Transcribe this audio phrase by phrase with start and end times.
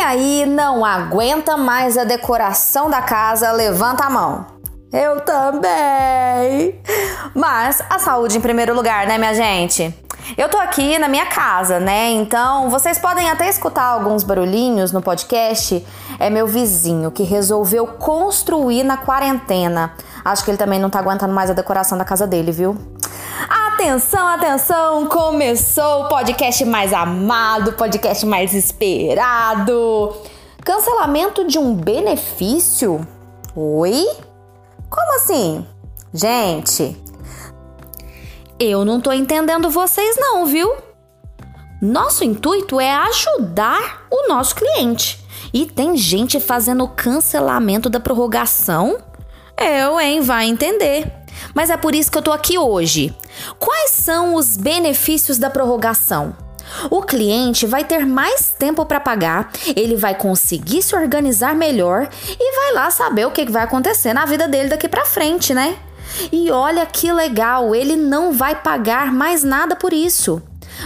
[0.00, 4.46] Aí não aguenta mais a decoração da casa, levanta a mão.
[4.92, 6.80] Eu também.
[7.34, 9.94] Mas a saúde em primeiro lugar, né, minha gente?
[10.36, 12.10] Eu tô aqui na minha casa, né?
[12.10, 15.84] Então vocês podem até escutar alguns barulhinhos no podcast.
[16.18, 19.92] É meu vizinho que resolveu construir na quarentena.
[20.24, 22.76] Acho que ele também não tá aguentando mais a decoração da casa dele, viu?
[23.80, 25.06] Atenção, atenção!
[25.06, 30.14] Começou o podcast mais amado, podcast mais esperado.
[30.62, 33.00] Cancelamento de um benefício?
[33.56, 34.06] Oi?
[34.90, 35.66] Como assim?
[36.12, 36.94] Gente,
[38.58, 40.74] eu não tô entendendo vocês não, viu?
[41.80, 45.24] Nosso intuito é ajudar o nosso cliente.
[45.54, 48.98] E tem gente fazendo cancelamento da prorrogação?
[49.56, 51.19] Eu, hein, vai entender.
[51.54, 53.14] Mas é por isso que eu tô aqui hoje.
[53.58, 56.34] Quais são os benefícios da prorrogação?
[56.90, 62.56] O cliente vai ter mais tempo para pagar, ele vai conseguir se organizar melhor e
[62.56, 65.76] vai lá saber o que vai acontecer na vida dele daqui para frente, né?
[66.32, 70.42] E olha que legal, ele não vai pagar mais nada por isso.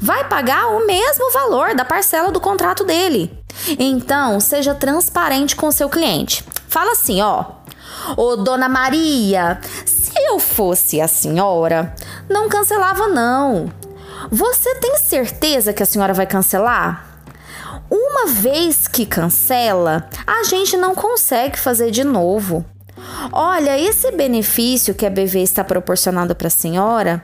[0.00, 3.32] Vai pagar o mesmo valor da parcela do contrato dele.
[3.78, 6.44] Então, seja transparente com seu cliente.
[6.68, 7.44] Fala assim, ó:
[8.16, 9.60] "Ô dona Maria,
[10.28, 11.94] eu fosse a senhora,
[12.28, 13.72] não cancelava não.
[14.30, 17.06] Você tem certeza que a senhora vai cancelar?
[17.90, 22.64] Uma vez que cancela, a gente não consegue fazer de novo.
[23.32, 27.22] Olha, esse benefício que a BV está proporcionando para a senhora,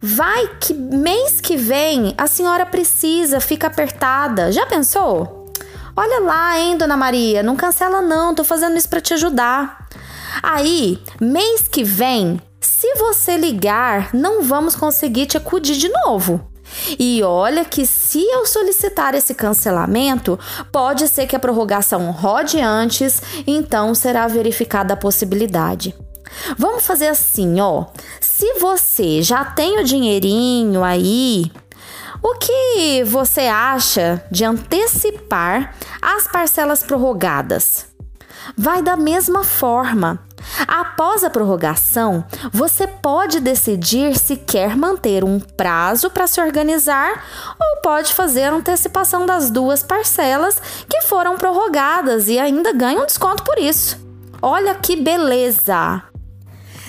[0.00, 4.50] vai que mês que vem a senhora precisa, fica apertada.
[4.50, 5.52] Já pensou?
[5.94, 9.85] Olha lá, hein, dona Maria, não cancela não, tô fazendo isso para te ajudar.
[10.42, 16.40] Aí, mês que vem, se você ligar, não vamos conseguir te acudir de novo.
[16.98, 20.38] E olha que se eu solicitar esse cancelamento,
[20.72, 25.94] pode ser que a prorrogação rode antes, então será verificada a possibilidade.
[26.58, 27.86] Vamos fazer assim, ó.
[28.20, 31.50] Se você já tem o dinheirinho aí,
[32.22, 37.86] o que você acha de antecipar as parcelas prorrogadas?
[38.56, 40.20] Vai da mesma forma.
[40.68, 47.24] Após a prorrogação, você pode decidir se quer manter um prazo para se organizar
[47.58, 53.42] ou pode fazer antecipação das duas parcelas que foram prorrogadas e ainda ganha um desconto
[53.42, 53.98] por isso.
[54.40, 56.02] Olha que beleza!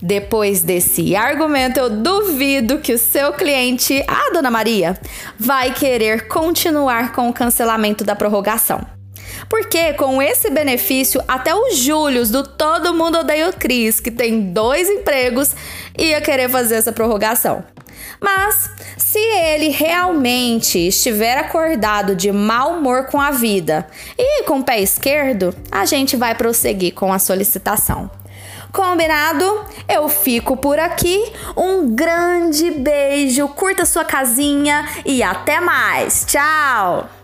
[0.00, 4.98] Depois desse argumento, eu duvido que o seu cliente, a Dona Maria,
[5.36, 8.97] vai querer continuar com o cancelamento da prorrogação.
[9.48, 14.52] Porque com esse benefício, até o Július do Todo Mundo Odeia o Cris, que tem
[14.52, 15.50] dois empregos,
[15.96, 17.64] ia querer fazer essa prorrogação.
[18.20, 23.86] Mas se ele realmente estiver acordado de mau humor com a vida
[24.18, 28.10] e com o pé esquerdo, a gente vai prosseguir com a solicitação.
[28.72, 29.64] Combinado?
[29.88, 31.32] Eu fico por aqui.
[31.56, 36.24] Um grande beijo, curta sua casinha e até mais.
[36.26, 37.17] Tchau!